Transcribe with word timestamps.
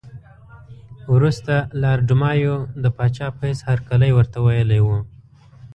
وروسته 1.13 1.53
لارډ 1.81 2.09
مایو 2.21 2.55
د 2.83 2.85
پاچا 2.97 3.27
په 3.37 3.41
حیث 3.49 3.59
هرکلی 3.69 4.11
ورته 4.13 4.37
ویلی 4.45 4.81
وو. 4.85 4.97